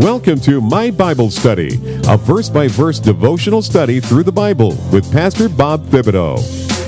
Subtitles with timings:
[0.00, 5.12] Welcome to My Bible Study, a verse by verse devotional study through the Bible with
[5.12, 6.38] Pastor Bob Thibodeau.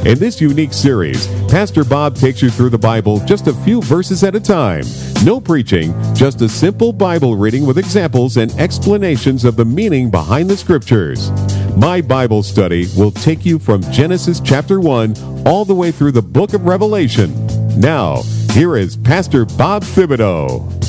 [0.07, 4.25] In this unique series, Pastor Bob takes you through the Bible just a few verses
[4.25, 4.85] at a time.
[5.25, 10.49] No preaching, just a simple Bible reading with examples and explanations of the meaning behind
[10.49, 11.31] the scriptures.
[11.77, 16.23] My Bible Study will take you from Genesis chapter 1 all the way through the
[16.23, 17.31] book of Revelation.
[17.79, 18.23] Now,
[18.53, 20.82] here is Pastor Bob Thibodeau.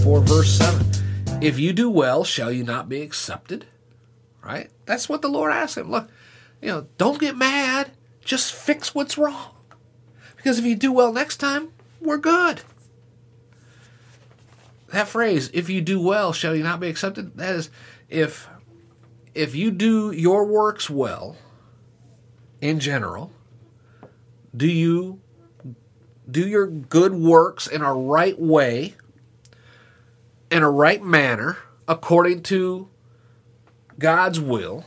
[0.00, 3.66] Chapter 4 verse 7 if you do well shall you not be accepted?
[4.42, 4.70] Right?
[4.86, 5.90] That's what the lord asked him.
[5.90, 6.08] Look
[6.62, 7.90] you know don't get mad.
[8.24, 9.56] Just fix what's wrong.
[10.36, 12.62] Because if you do well next time we're good.
[14.88, 17.36] That phrase if you do well shall you not be accepted?
[17.36, 17.70] That is
[18.08, 18.48] if
[19.34, 21.36] if you do your works well
[22.62, 23.32] in general
[24.56, 25.20] do you
[26.30, 28.94] do your good works in a right way
[30.50, 32.88] in a right manner according to
[33.98, 34.84] God's will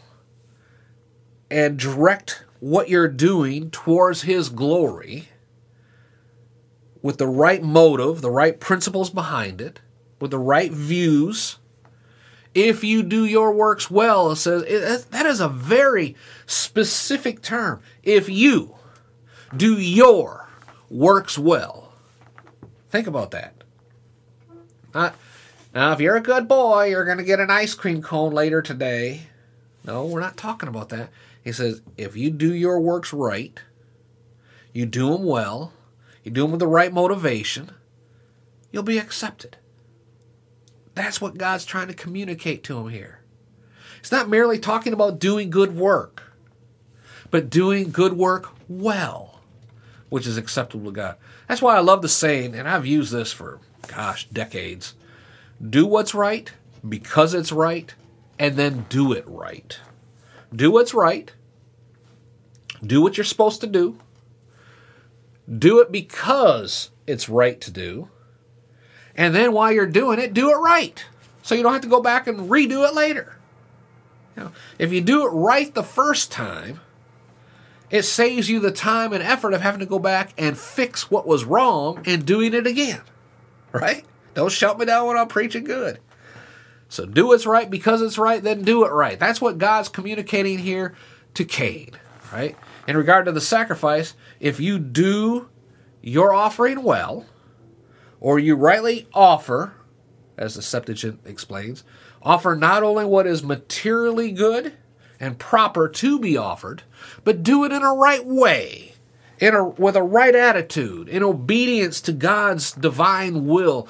[1.50, 5.30] and direct what you're doing towards His glory
[7.02, 9.82] with the right motive, the right principles behind it,
[10.20, 11.58] with the right views.
[12.56, 17.82] If you do your works well, it says it, that is a very specific term.
[18.04, 18.76] If you
[19.56, 20.48] do your
[20.90, 21.94] works well,
[22.90, 23.64] think about that.
[24.94, 25.16] Not,
[25.74, 28.62] now, if you're a good boy, you're going to get an ice cream cone later
[28.62, 29.24] today.
[29.86, 31.10] No, we're not talking about that.
[31.44, 33.60] He says, if you do your works right,
[34.72, 35.74] you do them well,
[36.24, 37.72] you do them with the right motivation,
[38.72, 39.58] you'll be accepted.
[40.96, 43.22] That's what God's trying to communicate to him here.
[44.00, 46.34] It's not merely talking about doing good work,
[47.32, 49.42] but doing good work well,
[50.10, 51.18] which is acceptable to God.
[51.48, 54.94] That's why I love the saying, and I've used this for, gosh, decades
[55.62, 56.52] do what's right
[56.88, 57.94] because it's right,
[58.38, 59.80] and then do it right.
[60.54, 61.32] Do what's right.
[62.86, 63.98] Do what you're supposed to do.
[65.58, 68.10] Do it because it's right to do.
[69.16, 71.04] And then while you're doing it, do it right.
[71.42, 73.38] So you don't have to go back and redo it later.
[74.36, 76.80] You know, if you do it right the first time,
[77.90, 81.28] it saves you the time and effort of having to go back and fix what
[81.28, 83.02] was wrong and doing it again.
[83.72, 84.06] Right?
[84.34, 86.00] Don't shut me down when I'm preaching good.
[86.90, 89.20] So do what's right because it's right, then do it right.
[89.20, 90.94] That's what God's communicating here
[91.34, 91.92] to Cain,
[92.32, 92.56] right?
[92.88, 95.50] In regard to the sacrifice, if you do
[96.02, 97.26] your offering well,
[98.20, 99.74] or you rightly offer,
[100.38, 101.84] as the Septuagint explains,
[102.22, 104.74] offer not only what is materially good
[105.20, 106.84] and proper to be offered,
[107.24, 108.94] but do it in a right way,
[109.40, 113.88] in a, with a right attitude, in obedience to God's divine will,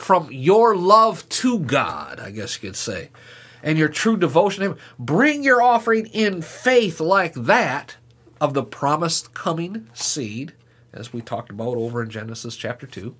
[0.00, 3.10] from your love to God, I guess you could say,
[3.62, 4.78] and your true devotion to Him.
[4.98, 7.96] Bring your offering in faith like that
[8.40, 10.54] of the promised coming seed,
[10.92, 13.14] as we talked about over in Genesis chapter 2,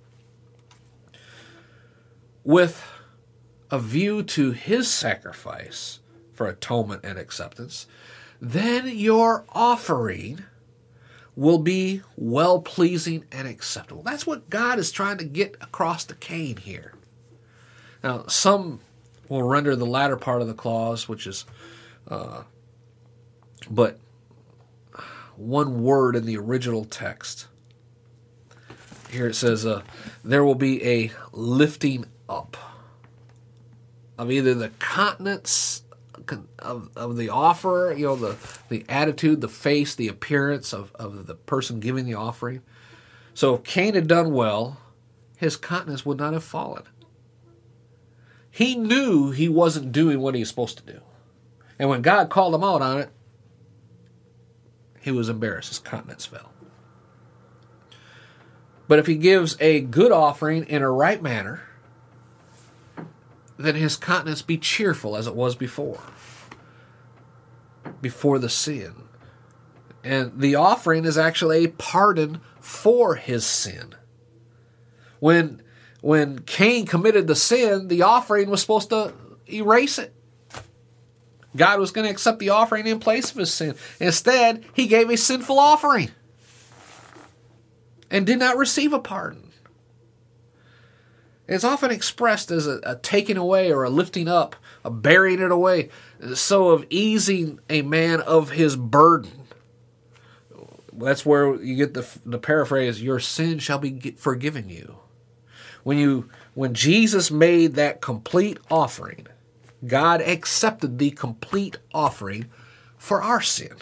[2.45, 2.83] with
[3.71, 6.01] a view to His sacrifice
[6.33, 7.87] for atonement and acceptance.
[8.41, 10.45] Then your offering
[11.37, 14.03] will be well pleasing and acceptable.
[14.03, 16.95] That's what God is trying to get across to Cain here.
[18.03, 18.81] Now, some
[19.29, 21.45] will render the latter part of the clause, which is,
[22.09, 22.43] uh,
[23.71, 23.99] but
[25.37, 27.47] one word in the original text.
[29.11, 29.83] Here it says, uh,
[30.25, 32.57] there will be a lifting up
[34.19, 35.83] of either the countenance
[36.59, 38.37] of, of the offer, you know, the,
[38.69, 42.63] the attitude, the face, the appearance of, of the person giving the offering.
[43.35, 44.79] So if Cain had done well,
[45.37, 46.83] his countenance would not have fallen.
[48.51, 51.01] He knew he wasn't doing what he was supposed to do.
[51.79, 53.11] And when God called him out on it,
[55.01, 55.71] he was embarrassed.
[55.71, 56.53] His countenance fell.
[58.87, 61.63] But if he gives a good offering in a right manner,
[63.65, 66.01] then his countenance be cheerful as it was before,
[68.01, 68.95] before the sin.
[70.03, 73.95] And the offering is actually a pardon for his sin.
[75.19, 75.63] When
[76.01, 79.13] when Cain committed the sin, the offering was supposed to
[79.47, 80.15] erase it.
[81.55, 83.75] God was going to accept the offering in place of his sin.
[83.99, 86.11] Instead, he gave a sinful offering
[88.11, 89.50] and did not receive a pardon.
[91.51, 94.55] It's often expressed as a, a, taking away or a lifting up,
[94.85, 95.89] a bearing it away,
[96.33, 99.49] so of easing a man of his burden.
[100.93, 104.99] That's where you get the, the paraphrase, your sin shall be forgiven you.
[105.83, 109.27] When you when Jesus made that complete offering,
[109.85, 112.47] God accepted the complete offering
[112.97, 113.75] for our sin.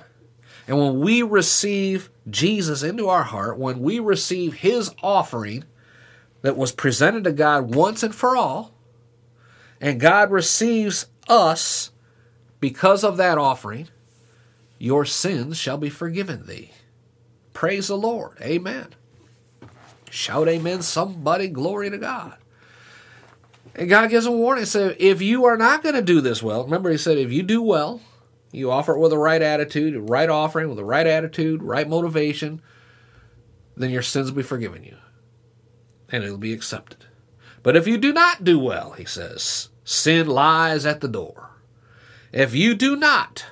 [0.67, 5.65] And when we receive Jesus into our heart, when we receive His offering
[6.43, 8.75] that was presented to God once and for all,
[9.81, 11.91] and God receives us
[12.61, 13.89] because of that offering,
[14.79, 16.73] your sins shall be forgiven thee.
[17.53, 18.39] Praise the Lord.
[18.41, 18.89] Amen.
[20.11, 21.49] Shout amen, somebody.
[21.49, 22.37] Glory to God.
[23.75, 24.63] And God gives a warning.
[24.63, 27.31] He said, if you are not going to do this well, remember, He said, if
[27.31, 28.01] you do well,
[28.51, 32.63] you offer it with the right attitude, right offering, with the right attitude, right motivation,
[33.77, 34.97] then your sins will be forgiven you.
[36.11, 37.05] And it'll be accepted.
[37.63, 41.51] But if you do not do well, he says, sin lies at the door.
[42.33, 43.47] If you do not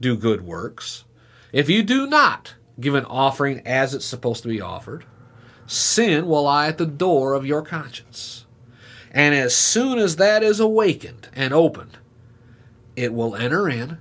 [0.00, 1.04] do good works,
[1.52, 5.04] if you do not give an offering as it's supposed to be offered,
[5.66, 8.46] sin will lie at the door of your conscience.
[9.10, 11.98] And as soon as that is awakened and opened,
[12.94, 13.98] it will enter in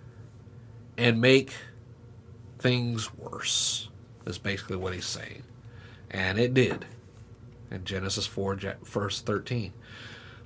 [0.98, 1.54] and make
[2.60, 3.90] things worse.
[4.25, 5.44] Is basically what he's saying.
[6.10, 6.86] And it did.
[7.75, 9.74] In Genesis 4, verse 13.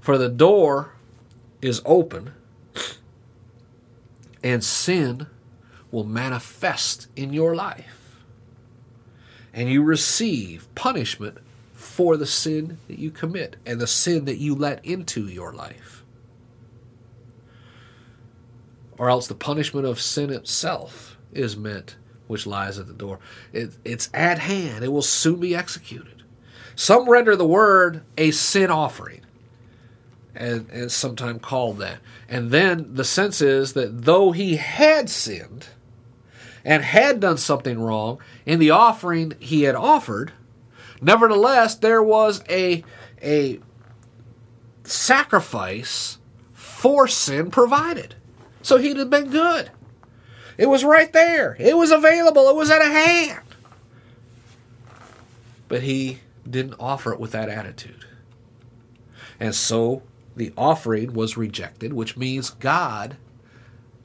[0.01, 0.95] For the door
[1.61, 2.33] is open,
[4.43, 5.27] and sin
[5.91, 8.21] will manifest in your life.
[9.53, 11.37] And you receive punishment
[11.73, 15.99] for the sin that you commit and the sin that you let into your life
[18.99, 21.95] or else the punishment of sin itself is meant,
[22.27, 23.17] which lies at the door.
[23.53, 26.18] It, it's at hand, it will soon be executed.
[26.79, 29.19] Some render the word a sin offering,
[30.33, 31.97] and, and sometimes called that.
[32.29, 35.67] And then the sense is that though he had sinned
[36.63, 40.31] and had done something wrong in the offering he had offered,
[41.01, 42.85] nevertheless there was a,
[43.21, 43.59] a
[44.85, 46.17] sacrifice
[46.53, 48.15] for sin provided.
[48.61, 49.69] So he'd have been good.
[50.57, 51.57] It was right there.
[51.59, 52.47] It was available.
[52.47, 53.43] It was at a hand.
[55.67, 58.05] But he didn't offer it with that attitude.
[59.39, 60.03] And so
[60.35, 63.17] the offering was rejected, which means God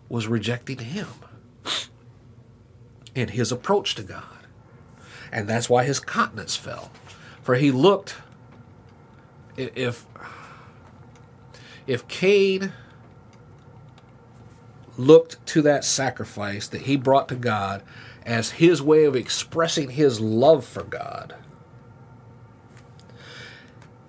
[0.09, 1.09] was rejecting him
[3.15, 4.25] in his approach to God.
[5.33, 6.91] And that's why his countenance fell.
[7.43, 8.17] For he looked
[9.57, 10.07] if
[11.87, 12.73] if Cain
[14.97, 17.83] looked to that sacrifice that he brought to God
[18.25, 21.35] as his way of expressing his love for God.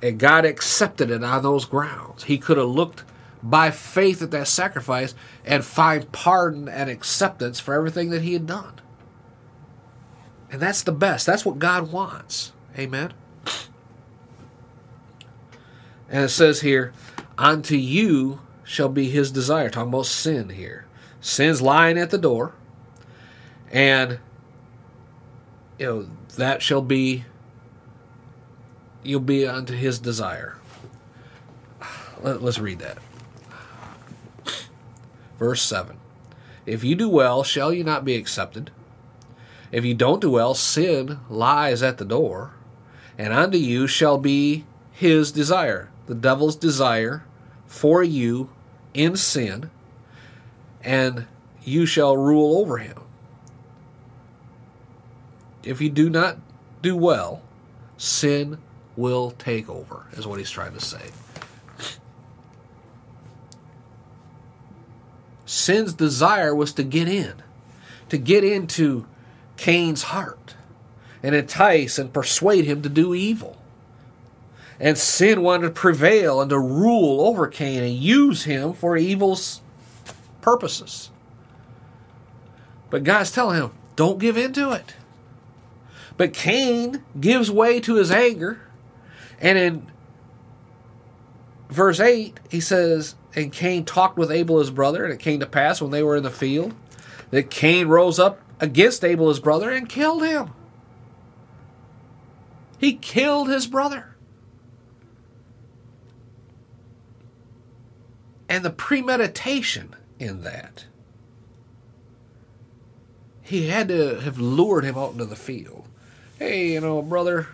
[0.01, 2.25] And God accepted it on those grounds.
[2.25, 3.03] He could have looked
[3.41, 5.13] by faith at that sacrifice
[5.45, 8.73] and find pardon and acceptance for everything that he had done.
[10.51, 11.25] And that's the best.
[11.25, 12.53] That's what God wants.
[12.77, 13.13] Amen.
[16.09, 16.93] And it says here,
[17.37, 19.69] Unto you shall be his desire.
[19.69, 20.85] Talking about sin here.
[21.19, 22.53] Sin's lying at the door.
[23.71, 24.19] And
[25.77, 27.25] you know, that shall be
[29.05, 30.57] you'll be unto his desire.
[32.21, 32.97] Let, us read that.
[35.37, 35.97] Verse 7.
[36.65, 38.71] If you do well, shall you not be accepted?
[39.71, 42.53] If you don't do well, sin lies at the door,
[43.17, 47.25] and unto you shall be his desire, the devil's desire
[47.67, 48.49] for you
[48.93, 49.69] in sin,
[50.83, 51.27] and
[51.63, 52.97] you shall rule over him.
[55.63, 56.37] If you do not
[56.81, 57.41] do well,
[57.97, 58.59] sin
[58.95, 61.11] will take over, is what he's trying to say.
[65.45, 67.33] Sin's desire was to get in,
[68.09, 69.05] to get into
[69.57, 70.55] Cain's heart
[71.21, 73.57] and entice and persuade him to do evil.
[74.79, 79.61] And sin wanted to prevail and to rule over Cain and use him for evil's
[80.41, 81.09] purposes.
[82.89, 84.95] But God's telling him, don't give in to it.
[86.17, 88.59] But Cain gives way to his anger.
[89.45, 89.91] And in
[91.69, 95.45] verse 8, he says, And Cain talked with Abel his brother, and it came to
[95.45, 96.73] pass when they were in the field
[97.29, 100.51] that Cain rose up against Abel his brother and killed him.
[102.77, 104.15] He killed his brother.
[108.47, 110.85] and the premeditation in that.
[113.41, 115.87] He had to have lured him out into the field.
[116.39, 117.47] Hey, you know, brother,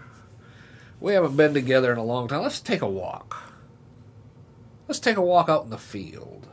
[1.01, 2.43] we haven't been together in a long time.
[2.43, 3.51] Let's take a walk.
[4.87, 6.47] Let's take a walk out in the field.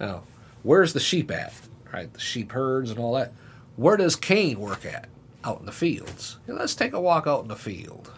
[0.00, 0.22] Now,
[0.62, 1.52] where's the sheep at?
[1.92, 3.32] Right, the sheep herds and all that.
[3.76, 5.08] Where does Cain work at?
[5.44, 6.38] Out in the fields.
[6.46, 8.12] let's take a walk out in the field.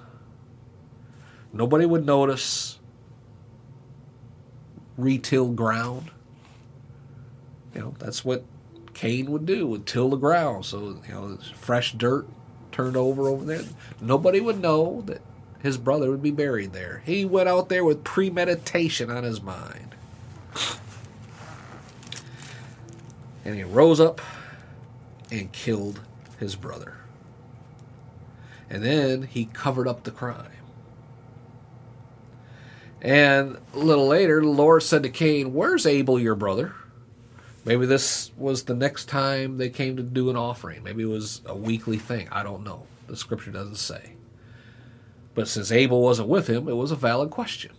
[1.52, 2.78] Nobody would notice
[4.96, 6.10] retill ground.
[7.74, 8.44] You know, that's what
[8.94, 10.66] Cain would do, would till the ground.
[10.66, 12.26] So, you know, fresh dirt
[12.70, 13.62] turned over over there.
[14.00, 15.22] Nobody would know that
[15.62, 17.02] his brother would be buried there.
[17.06, 19.94] He went out there with premeditation on his mind.
[23.44, 24.20] And he rose up
[25.30, 26.00] and killed
[26.38, 26.96] his brother.
[28.68, 30.48] And then he covered up the crime.
[33.00, 36.74] And a little later, the Lord said to Cain, Where's Abel, your brother?
[37.64, 40.82] Maybe this was the next time they came to do an offering.
[40.82, 42.28] Maybe it was a weekly thing.
[42.30, 42.86] I don't know.
[43.06, 44.12] The scripture doesn't say.
[45.34, 47.72] But since Abel wasn't with him, it was a valid question.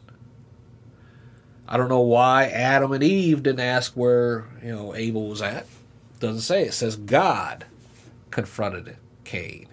[1.67, 5.65] I don't know why Adam and Eve didn't ask where, you know, Abel was at.
[6.19, 6.63] Doesn't say.
[6.63, 7.65] It says God
[8.31, 9.67] confronted Cain.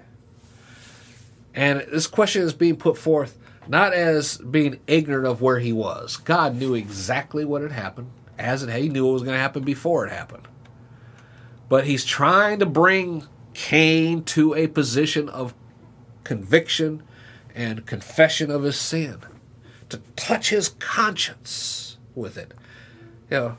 [1.55, 3.37] And this question is being put forth
[3.69, 6.17] not as being ignorant of where he was.
[6.17, 9.63] God knew exactly what had happened, as it he knew what was going to happen
[9.63, 10.49] before it happened.
[11.69, 15.55] But he's trying to bring Cain to a position of
[16.25, 17.03] conviction
[17.55, 19.19] and confession of his sin,
[19.89, 22.53] to touch his conscience with it.
[23.31, 23.57] You know,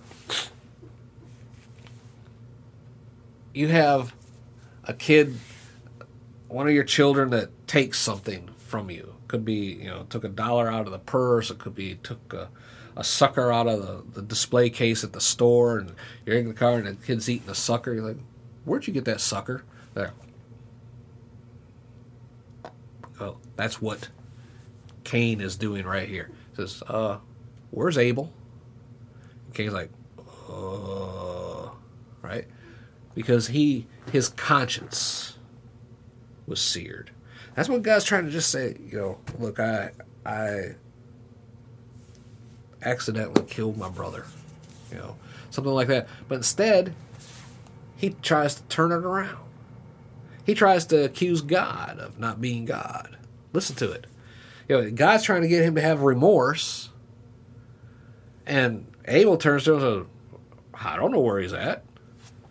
[3.54, 4.14] you have
[4.86, 5.38] a kid,
[6.48, 9.16] one of your children that takes something from you.
[9.28, 11.50] Could be, you know, took a dollar out of the purse.
[11.50, 12.50] It could be took a,
[12.98, 15.94] a sucker out of the, the display case at the store, and
[16.26, 17.94] you're in the car and the kid's eating the sucker.
[17.94, 18.18] You're like,
[18.66, 20.12] "Where'd you get that sucker?" There.
[20.20, 20.31] Well,
[23.62, 24.10] that's what
[25.04, 26.32] Cain is doing right here.
[26.50, 27.20] He says, "Uh,
[27.70, 28.34] where's Abel?"
[29.46, 29.92] And Cain's like,
[30.50, 31.70] "Uh,"
[32.24, 32.48] right?
[33.14, 35.38] Because he his conscience
[36.48, 37.12] was seared.
[37.54, 38.78] That's what God's trying to just say.
[38.90, 39.92] You know, look, I
[40.26, 40.76] I
[42.82, 44.26] accidentally killed my brother.
[44.92, 45.18] You know,
[45.52, 46.08] something like that.
[46.28, 46.96] But instead,
[47.96, 49.38] he tries to turn it around.
[50.48, 53.18] He tries to accuse God of not being God.
[53.54, 54.08] Listen to it.
[54.68, 56.90] You know, God's trying to get him to have remorse,
[58.46, 60.42] and Abel turns to him and says,
[60.74, 61.84] "I don't know where he's at."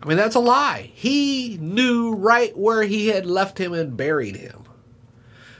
[0.01, 0.91] I mean, that's a lie.
[0.93, 4.63] He knew right where he had left him and buried him.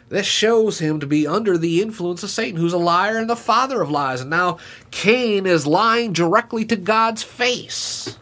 [0.10, 3.36] This shows him to be under the influence of Satan, who's a liar and the
[3.36, 4.20] father of lies.
[4.20, 4.58] And now
[4.90, 8.18] Cain is lying directly to God's face.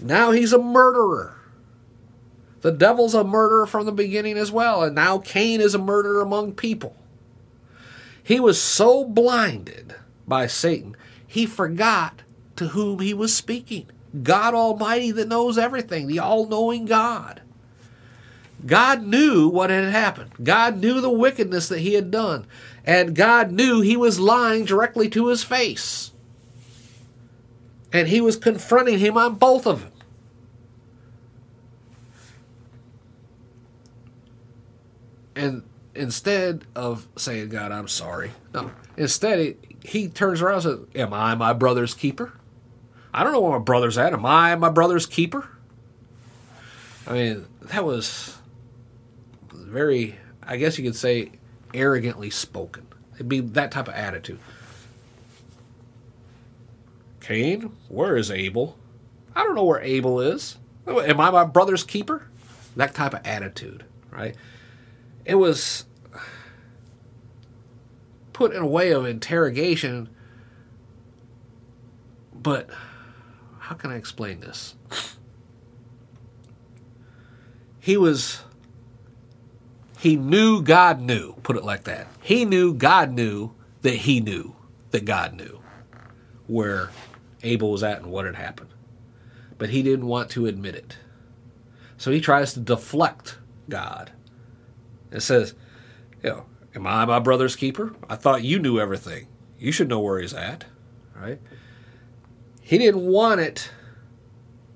[0.00, 1.36] Now he's a murderer.
[2.62, 6.22] The devil's a murderer from the beginning as well, and now Cain is a murderer
[6.22, 6.96] among people.
[8.22, 9.94] He was so blinded
[10.26, 12.22] by Satan, he forgot
[12.56, 13.86] to whom he was speaking.
[14.22, 17.40] God Almighty that knows everything, the all knowing God.
[18.64, 20.30] God knew what had happened.
[20.42, 22.46] God knew the wickedness that he had done.
[22.84, 26.12] And God knew he was lying directly to his face.
[27.92, 29.91] And he was confronting him on both of them.
[35.34, 35.62] And
[35.94, 41.12] instead of saying, God, I'm sorry, no, instead he, he turns around and says, Am
[41.12, 42.32] I my brother's keeper?
[43.14, 44.12] I don't know where my brother's at.
[44.12, 45.48] Am I my brother's keeper?
[47.06, 48.38] I mean, that was
[49.52, 51.32] very, I guess you could say,
[51.74, 52.86] arrogantly spoken.
[53.14, 54.38] It'd be that type of attitude.
[57.20, 58.76] Cain, where is Abel?
[59.34, 60.56] I don't know where Abel is.
[60.86, 62.26] Am I my brother's keeper?
[62.76, 64.34] That type of attitude, right?
[65.24, 65.84] It was
[68.32, 70.08] put in a way of interrogation,
[72.34, 72.68] but
[73.60, 74.74] how can I explain this?
[77.78, 78.42] He was
[79.98, 82.08] he knew God knew, put it like that.
[82.20, 83.52] He knew God knew
[83.82, 84.56] that he knew
[84.90, 85.60] that God knew
[86.48, 86.90] where
[87.44, 88.70] Abel was at and what had happened.
[89.58, 90.96] But he didn't want to admit it.
[91.96, 93.38] So he tries to deflect
[93.68, 94.10] God.
[95.12, 95.54] It says,
[96.22, 97.94] you know, am I my brother's keeper?
[98.08, 99.28] I thought you knew everything.
[99.58, 100.64] You should know where he's at,
[101.14, 101.40] right?
[102.60, 103.70] He didn't want it.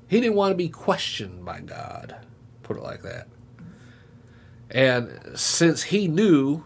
[0.08, 2.16] He didn't want to be questioned by God,
[2.62, 3.28] put it like that.
[4.70, 6.64] And since he knew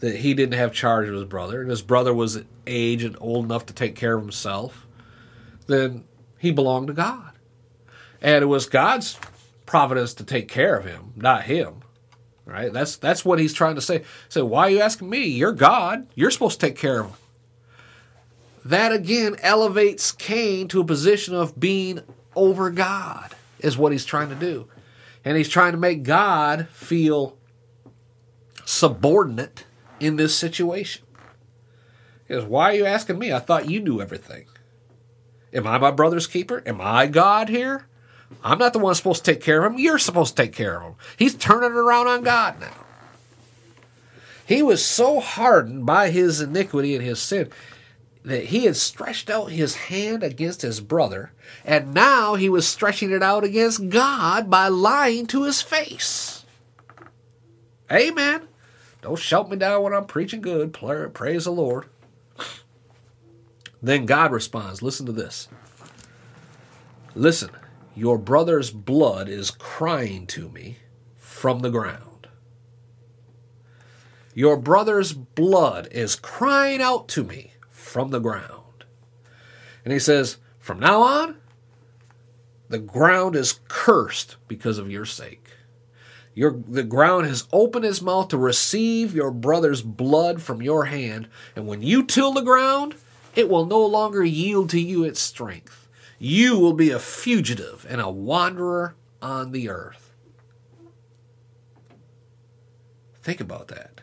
[0.00, 3.44] that he didn't have charge of his brother, and his brother was age and old
[3.44, 4.86] enough to take care of himself,
[5.66, 6.04] then
[6.38, 7.32] he belonged to God.
[8.20, 9.18] And it was God's
[9.66, 11.82] providence to take care of him, not him.
[12.48, 12.72] Right?
[12.72, 14.04] That's that's what he's trying to say.
[14.28, 15.26] Say, why are you asking me?
[15.26, 16.06] You're God.
[16.14, 17.16] You're supposed to take care of him.
[18.64, 22.00] That again elevates Cain to a position of being
[22.34, 24.68] over God, is what he's trying to do
[25.28, 27.36] and he's trying to make God feel
[28.64, 29.66] subordinate
[30.00, 31.04] in this situation.
[32.28, 33.30] Goes, Why are you asking me?
[33.30, 34.46] I thought you knew everything.
[35.52, 36.62] Am I my brother's keeper?
[36.64, 37.87] Am I God here?
[38.42, 39.78] I'm not the one supposed to take care of him.
[39.78, 40.94] You're supposed to take care of him.
[41.16, 42.72] He's turning it around on God now.
[44.46, 47.50] He was so hardened by his iniquity and his sin
[48.24, 51.32] that he had stretched out his hand against his brother,
[51.64, 56.44] and now he was stretching it out against God by lying to his face.
[57.90, 58.48] Amen.
[59.00, 60.72] Don't shout me down when I'm preaching good.
[60.72, 61.86] Praise the Lord.
[63.82, 65.48] Then God responds Listen to this.
[67.14, 67.50] Listen,
[67.98, 70.76] your brother's blood is crying to me
[71.16, 72.28] from the ground.
[74.34, 78.84] Your brother's blood is crying out to me from the ground.
[79.84, 81.38] And he says, From now on,
[82.68, 85.48] the ground is cursed because of your sake.
[86.34, 91.26] Your, the ground has opened its mouth to receive your brother's blood from your hand.
[91.56, 92.94] And when you till the ground,
[93.34, 95.87] it will no longer yield to you its strength.
[96.18, 100.12] You will be a fugitive and a wanderer on the earth.
[103.22, 104.00] Think about that.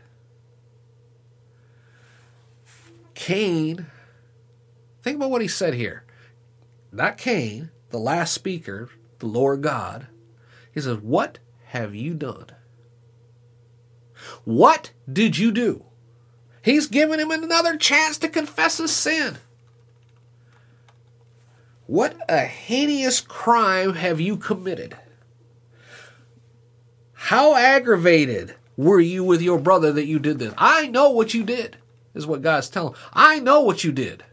[3.15, 3.87] Cain,
[5.01, 6.03] think about what he said here.
[6.91, 10.07] Not Cain, the last speaker, the Lord God.
[10.71, 12.47] He says, What have you done?
[14.43, 15.85] What did you do?
[16.61, 19.37] He's giving him another chance to confess his sin.
[21.87, 24.97] What a heinous crime have you committed?
[27.13, 30.53] How aggravated were you with your brother that you did this?
[30.57, 31.77] I know what you did
[32.15, 32.95] is what God's telling.
[33.13, 34.23] I know what you did.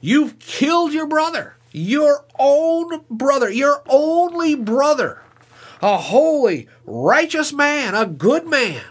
[0.00, 5.22] You've killed your brother, your own brother, your only brother,
[5.80, 8.84] a holy, righteous man, a good man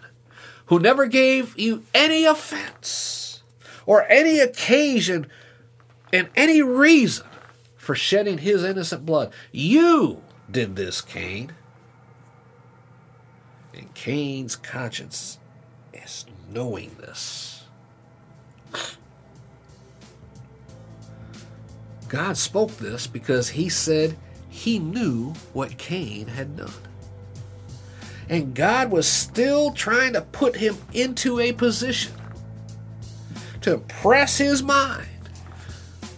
[0.68, 3.44] who never gave you any offense
[3.86, 5.28] or any occasion
[6.12, 7.28] and any reason
[7.82, 9.34] for shedding his innocent blood.
[9.52, 11.54] You did this, Cain.
[13.74, 15.40] And Cain's conscience
[15.92, 17.64] is knowing this.
[22.08, 24.16] God spoke this because he said
[24.48, 26.70] he knew what Cain had done.
[28.30, 32.14] And God was still trying to put him into a position
[33.62, 35.08] to impress his mind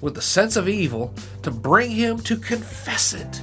[0.03, 3.41] with the sense of evil to bring him to confess it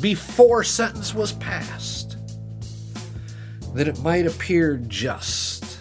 [0.00, 2.16] before sentence was passed,
[3.74, 5.78] that it might appear just.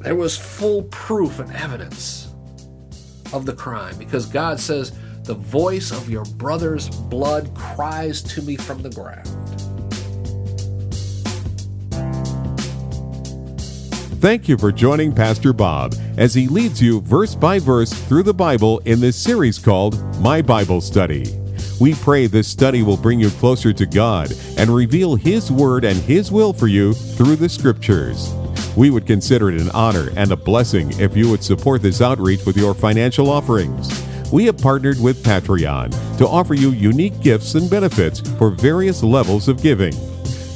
[0.00, 2.32] There was full proof and evidence
[3.34, 4.92] of the crime because God says,
[5.24, 9.43] The voice of your brother's blood cries to me from the ground.
[14.24, 18.32] Thank you for joining Pastor Bob as he leads you verse by verse through the
[18.32, 21.26] Bible in this series called My Bible Study.
[21.78, 25.98] We pray this study will bring you closer to God and reveal His Word and
[25.98, 28.32] His will for you through the Scriptures.
[28.78, 32.46] We would consider it an honor and a blessing if you would support this outreach
[32.46, 33.92] with your financial offerings.
[34.32, 39.48] We have partnered with Patreon to offer you unique gifts and benefits for various levels
[39.48, 39.92] of giving.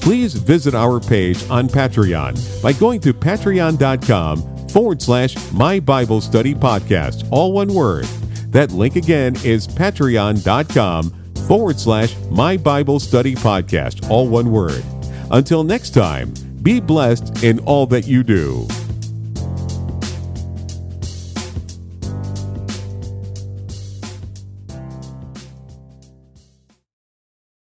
[0.08, 6.54] Please visit our page on Patreon by going to patreon.com forward slash My Bible Study
[6.54, 8.06] Podcast, all one word.
[8.48, 14.82] That link again is patreon.com forward slash My Bible Study Podcast, all one word.
[15.30, 18.66] Until next time, be blessed in all that you do.